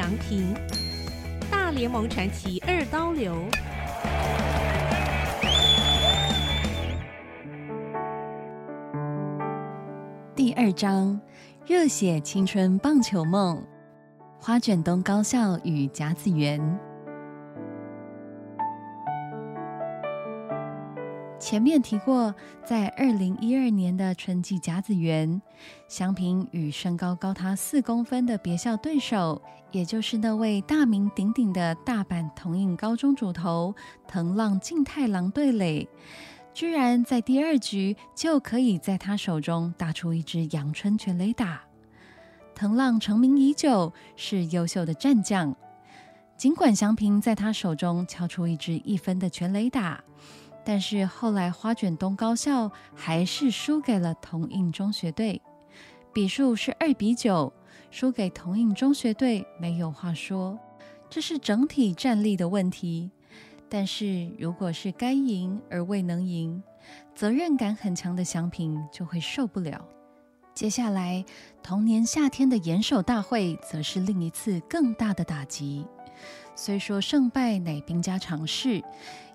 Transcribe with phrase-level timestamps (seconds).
[0.00, 0.54] 祥平，
[1.50, 3.36] 大联盟传奇二刀流。
[10.34, 11.20] 第二章：
[11.66, 13.62] 热血青春棒球梦，
[14.40, 16.58] 花卷东高校与甲子园。
[21.40, 22.34] 前面提过，
[22.64, 25.40] 在二零一二年的春季甲子园，
[25.88, 29.40] 祥平与身高高他四公分的别校对手，
[29.72, 33.74] 也就是那位大名鼎鼎的大阪同印高中主头
[34.06, 35.88] 藤浪静太郎对垒，
[36.52, 41.62] 居然在第二局就可以在他手中打出一支阳春全垒打。
[42.54, 45.56] 藤浪成名已久，是优秀的战将，
[46.36, 50.04] 尽管祥平在他手中敲出一支一分的全垒打。
[50.64, 55.40] 但是后来，花卷东高校还是输给了同印中学队，
[56.12, 57.52] 比数是二比九，
[57.90, 60.58] 输给同印中学队没有话说，
[61.08, 63.10] 这是整体战力的问题。
[63.68, 66.62] 但是如果是该赢而未能赢，
[67.14, 69.84] 责任感很强的祥平就会受不了。
[70.54, 71.24] 接下来，
[71.62, 75.86] 同年夏天的严守大会则是另一次更大的打击。
[76.54, 78.82] 虽说胜败乃兵家常事。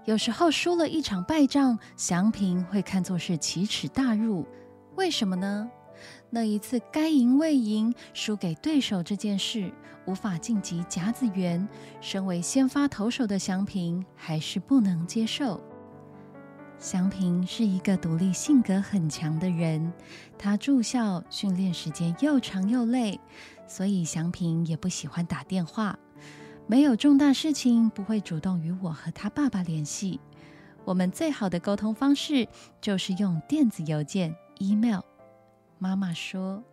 [0.06, 4.45] 有时候输了一场败仗，祥平会看作是奇耻大辱。
[4.95, 5.67] 为什么呢？
[6.30, 9.72] 那一次该赢未赢，输给对手这件事，
[10.06, 11.67] 无法晋级甲子园。
[12.02, 15.59] 身为先发投手的祥平还是不能接受。
[16.78, 19.92] 祥平是一个独立性格很强的人，
[20.38, 23.20] 他住校训练时间又长又累，
[23.67, 25.98] 所以祥平也不喜欢打电话。
[26.67, 30.19] 没有重大事情，不会主动与我和他爸爸联系。
[30.83, 32.47] 我们最好的沟通方式
[32.81, 35.02] 就是用电子邮件 （email）。
[35.77, 36.63] 妈妈说，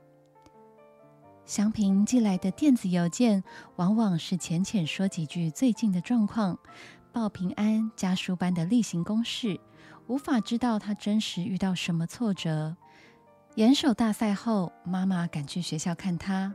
[1.45, 3.45] 祥平寄来的电子邮件
[3.77, 6.59] 往往是浅浅说几句最近的状况，
[7.13, 9.61] 报平安、家书般的例行公事，
[10.07, 12.77] 无法知道他真实遇到什么挫折。
[13.57, 16.55] 严守大赛后，妈妈赶去学校看他。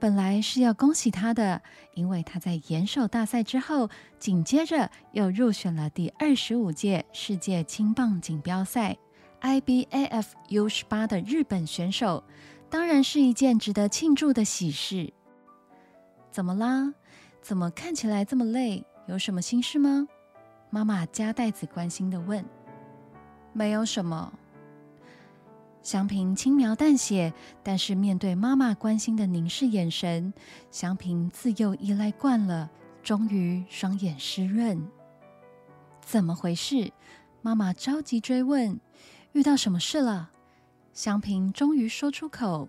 [0.00, 1.60] 本来是要恭喜他的，
[1.94, 8.96] 因为他在延寿大赛之后，紧接着又入选了第二十五届世界青棒锦标赛
[9.40, 12.22] （IBAF U 十八）的日本选手，
[12.70, 15.12] 当然是一件值得庆祝的喜事。
[16.30, 16.94] 怎么啦？
[17.42, 18.84] 怎么看起来这么累？
[19.08, 20.06] 有什么心事吗？
[20.70, 22.44] 妈妈加代子关心的问。
[23.52, 24.37] 没有什么。
[25.88, 27.32] 祥平轻描淡写，
[27.62, 30.34] 但是面对妈妈关心的凝视眼神，
[30.70, 32.70] 祥平自幼依赖惯了，
[33.02, 34.86] 终于双眼湿润。
[36.02, 36.92] 怎么回事？
[37.40, 38.78] 妈妈着急追问
[39.32, 40.30] ：“遇到什么事了？”
[40.92, 42.68] 祥平终于说出口：“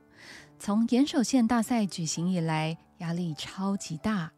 [0.57, 4.31] 从岩手县大赛举行以来，压力超级大。”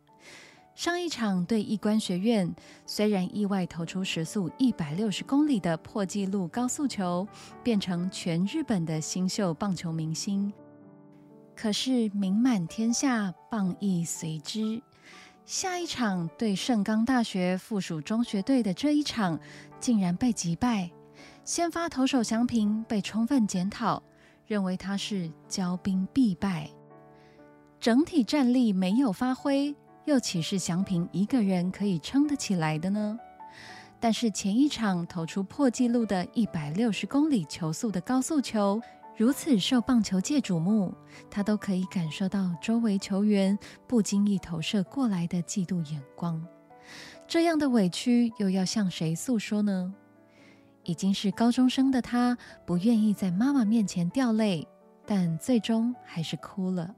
[0.74, 2.54] 上一场对艺官学院，
[2.86, 7.28] 虽然意外投出时速一百六十公里的破纪录高速球，
[7.62, 10.52] 变成全日本的新秀棒球明星，
[11.56, 14.82] 可是名满天下，棒亦随之。
[15.46, 19.40] 下一场对盛冈大学附属中学队的这一场，
[19.80, 20.90] 竟然被击败。
[21.44, 24.02] 先发投手祥平被充分检讨，
[24.48, 26.70] 认为他是骄兵必败，
[27.80, 29.76] 整体战力没有发挥。
[30.12, 33.18] 又岂是祥平一个人可以撑得起来的呢？
[33.98, 38.82] 但是前一场投出破纪录的一百六十公里球速的高速球，
[39.16, 40.94] 如此受棒球界瞩目，
[41.30, 43.58] 他都可以感受到周围球员
[43.88, 46.46] 不经意投射过来的嫉妒眼光。
[47.26, 49.94] 这样的委屈又要向谁诉说呢？
[50.84, 54.68] 已经是高中生的他，不愿意在妈妈面前掉泪，
[55.06, 56.94] 但最终还是哭了。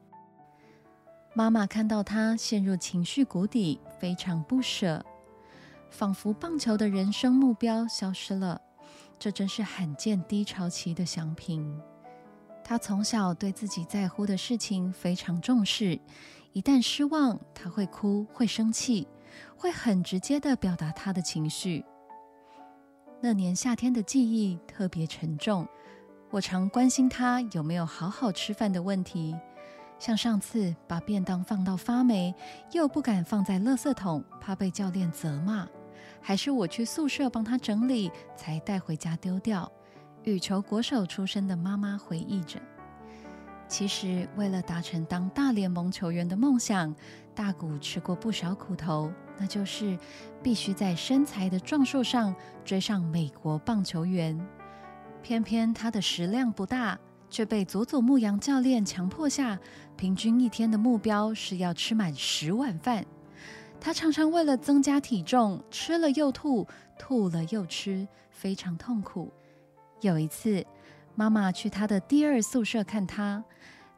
[1.35, 5.03] 妈妈看到他陷入情绪谷底，非常不舍，
[5.89, 8.61] 仿佛棒球的人生目标消失了。
[9.17, 11.81] 这真是罕见低潮期的祥平。
[12.63, 15.99] 他从小对自己在乎的事情非常重视，
[16.51, 19.07] 一旦失望，他会哭，会生气，
[19.57, 21.83] 会很直接的表达他的情绪。
[23.21, 25.67] 那年夏天的记忆特别沉重，
[26.29, 29.35] 我常关心他有没有好好吃饭的问题。
[29.99, 32.35] 像上次把便当放到发霉，
[32.73, 35.65] 又不敢放在垃圾桶，怕被教练责骂；
[36.21, 39.71] 还是我去宿舍帮他整理，才带回家丢掉。
[40.23, 42.59] 羽球国手出身的妈妈回忆着，
[43.67, 46.93] 其实为了达成当大联盟球员的梦想，
[47.33, 49.97] 大谷吃过不少苦头，那就是
[50.41, 52.35] 必须在身材的壮硕上
[52.65, 54.37] 追上美国棒球员。
[55.21, 56.99] 偏偏他的食量不大。
[57.33, 59.57] 却被佐佐木阳教练强迫下，
[59.97, 63.03] 平均一天的目标是要吃满十碗饭。
[63.81, 66.67] 他常常为了增加体重，吃了又吐，
[66.99, 69.33] 吐了又吃，非常痛苦。
[70.01, 70.63] 有一次，
[71.15, 73.43] 妈妈去他的第二宿舍看他，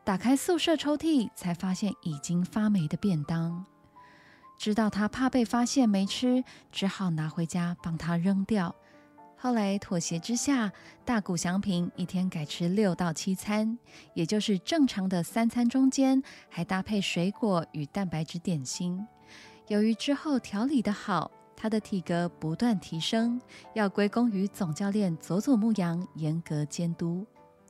[0.06, 3.66] 打开宿舍抽屉，才发现已经发霉的便当。
[4.58, 6.42] 知道他怕被发现没吃，
[6.72, 8.74] 只好拿回家帮他扔掉。
[9.45, 10.71] 后来妥协之下，
[11.06, 13.77] 大谷祥平一天改吃六到七餐，
[14.15, 16.19] 也就是正常的三餐中间
[16.50, 19.06] 还搭配水果与蛋白质点心。
[19.68, 23.39] 由于之后调理的好，他的体格不断提升，
[23.75, 27.24] 要归功于总教练佐佐木阳严格监督。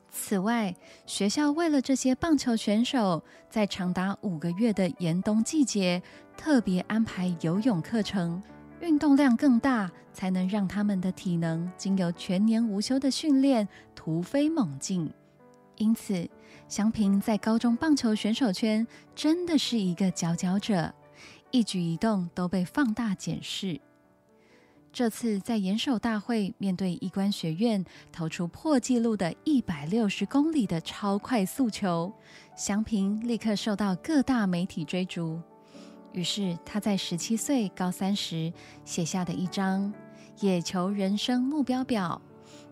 [0.10, 0.74] 此外，
[1.06, 6.01] 学校为了这些棒球选手，在长达五个月的严冬季节，
[6.38, 8.42] 特别安排游泳课程，
[8.86, 15.12] 运动量更大，才能让他们的体能经由全年无休的训练突飞猛进。
[15.78, 16.30] 因此，
[16.68, 18.86] 祥平在高中棒球选手圈
[19.16, 20.94] 真的是一个佼佼者，
[21.50, 23.82] 一举一动都被放大检视。
[24.94, 32.14] 这次在延守大会面对医官学院投出破纪录的一百六十公里的超快速球，
[32.56, 35.42] 祥平立刻受到各大媒体追逐。
[36.16, 38.52] 于是他在十七岁高三时
[38.86, 39.94] 写下的一张
[40.40, 42.22] 野球人生目标表，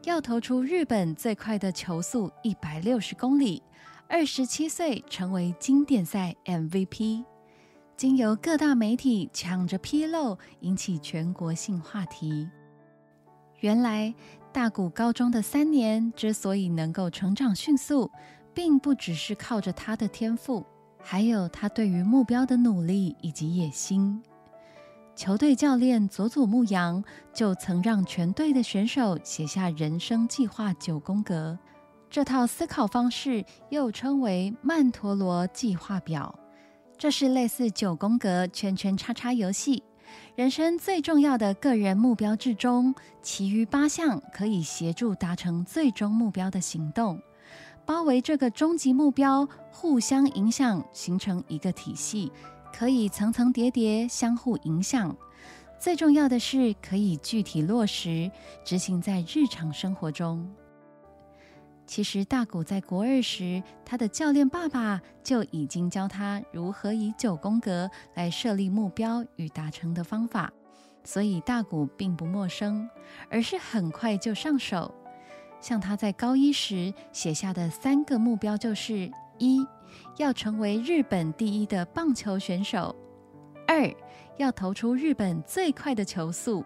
[0.06, 3.62] 要投出日本最快的球速一百六十公里，
[4.08, 7.26] 二十七岁成为经典赛 MVP。
[7.98, 12.50] 经由各大媒体抢着披露，引起全国性话题。
[13.60, 14.14] 原来
[14.54, 18.10] 大谷高中的三年之所以能够成长迅速，
[18.54, 20.66] 并不只是靠着他的天赋，
[21.04, 24.24] 还有他对于目标的努力以及野心。
[25.16, 31.60] 球队教练佐佐木阳就曾让全队的选手写下人生计划九宫格，
[32.10, 36.34] 这套思考方式又称为曼陀罗计划表。
[36.98, 39.84] 这是类似九宫格圈圈叉叉游戏，
[40.36, 47.22] 人生最重要的个人目标之中，其余八项可以协助达成最终目标的行动，
[47.86, 52.32] 包围这个终极目标，互相影响，形成一个体系，
[52.74, 55.16] 可以层层叠叠相互影响。
[55.80, 58.32] 最重要的是可以具体落实
[58.64, 60.50] 执行在日常生活中。
[61.86, 70.50] 其实大谷在国二时，他的教练爸爸就已经教他如何以九宫格来设立目标与达成的方法，
[71.04, 72.90] 所以大谷并不陌生，
[73.30, 74.96] 而是很快就上手。
[75.64, 79.66] 像他在高一时写下的三个目标就是：一
[80.18, 82.94] 要成为日本第一的棒球选手；
[83.66, 83.90] 二
[84.36, 86.66] 要投出日本最快的球速。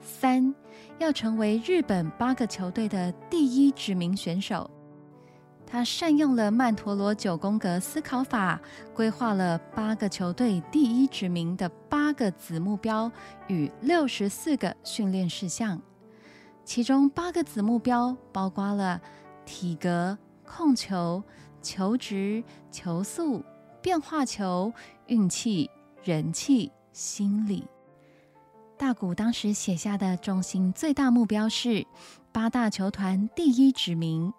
[0.00, 0.54] 三
[0.96, 4.70] 要成为日本八个球队的第一指名选手，
[5.66, 8.58] 他善用了曼陀罗九宫格思考法，
[8.94, 13.12] 规划了八个球队第一指名的八个子目标
[13.48, 15.78] 与六十四个训练事项。
[16.68, 19.00] 其中八个子目标包括了
[19.46, 21.24] 体格、控球、
[21.62, 23.42] 球值、球速、
[23.80, 24.70] 变化球、
[25.06, 25.70] 运气、
[26.04, 27.66] 人气、心理。
[28.76, 31.86] 大谷当时写下的中心最大目标是
[32.32, 34.30] 八大球团第一指名，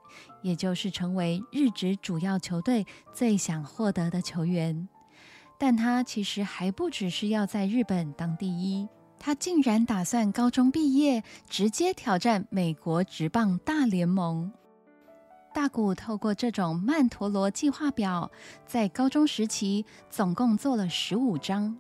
[0.44, 4.88] 也就是成为日职主要球队最想获得的球员。
[5.58, 8.88] 但他其实还不只是要在日本当第一，
[9.19, 14.52] 他竟然打算高中毕业直接挑战美国职棒大联盟。
[15.54, 18.31] 大谷透过这种曼陀罗计划表，
[18.66, 21.76] 在高中时期总共做了十五张。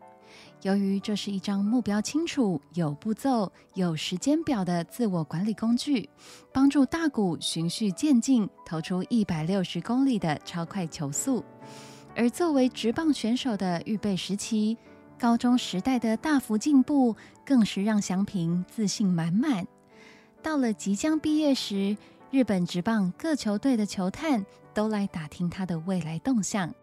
[0.63, 6.09] 由于这是一张目标清楚、有步骤、有时间表的自我管理工具，
[6.51, 11.43] 帮助大谷循序渐进投出一百六十公里的超快球速。
[12.15, 14.77] 而作为职棒选手的预备时期，
[15.19, 19.67] 高中时代的大幅进步，更是让祥平自信满满。
[20.41, 21.97] 到了即将毕业时，
[22.31, 26.73] 日本职棒各球队的球探都来打听他的未来动向。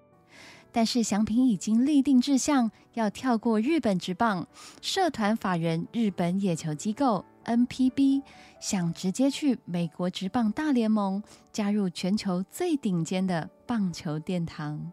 [0.70, 4.46] 但是祥平已经立定志向，要跳过日本职棒
[4.82, 8.22] 社团法人日本野球机构 NPB，
[8.60, 14.92] 想直接去美国职棒大联盟，加入全球最顶尖的棒球殿堂。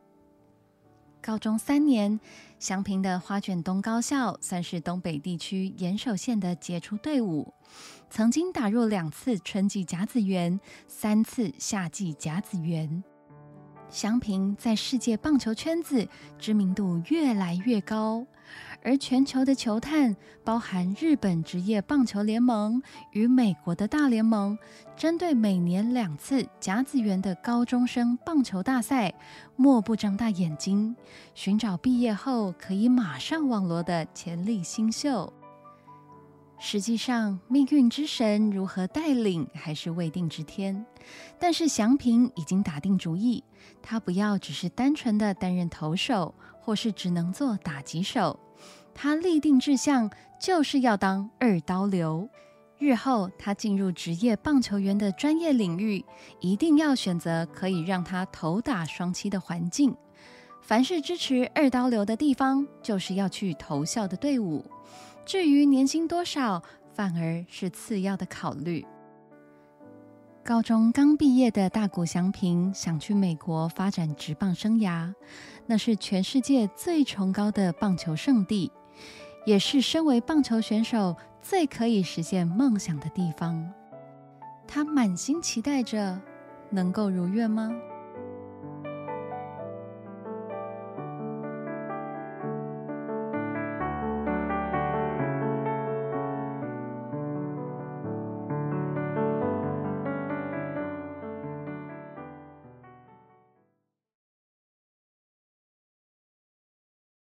[1.24, 2.20] 高中三年，
[2.60, 7.54] 祥平的花卷东高校算是东北地区岩手县的杰出队伍，
[8.10, 13.02] 曾经打入两次春季甲子园，三次夏季甲子园。
[13.90, 16.06] 祥平在世界棒球圈子
[16.38, 18.28] 知名度越来越高，
[18.84, 24.58] 而全球的球探，包含日本职业棒球联盟与美国的大联盟，
[24.98, 29.14] 针对每年两次甲子园的高中生棒球大赛，
[29.56, 30.96] 莫不张大眼睛，
[31.34, 35.32] 寻找毕业后可以马上网罗的潜力新秀。
[36.60, 40.86] 实际上，命运之神如何带领还是未定之天。
[41.38, 43.44] 但是祥平已经打定主意，
[43.82, 48.40] 他不要只是单纯的担任投手，或是只能做打击手。
[48.94, 50.10] 他立定志向，
[50.40, 52.30] 就是要当二刀流。
[52.80, 56.04] 日后他进入职业棒球员的专业领域，
[56.42, 59.96] 一定要选择可以让他投打双七的环境。
[60.62, 64.66] 凡是支持二刀流的地方，就是要去投效的队伍。
[65.26, 66.62] 至于年薪多少，
[66.94, 68.86] 反而是次要的考虑。
[70.44, 75.14] 高中刚毕业的大谷翔平想去美国发展职棒生涯，
[75.68, 78.70] 那是全世界最崇高的棒球圣地，
[79.46, 83.72] 也是身为棒球选手最可以实现梦想的地方。
[84.68, 86.20] 他满心期待着，
[86.70, 87.70] 能够如愿吗？